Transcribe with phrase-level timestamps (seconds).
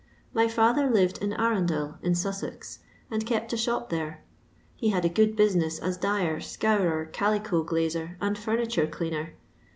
[0.33, 2.79] My fiither lived at Arundel, in Sussex,
[3.11, 4.23] and kept a shop there.
[4.75, 9.29] He had a good bosineM as dyer, scourer, calico gbier, and friraitnre deaner.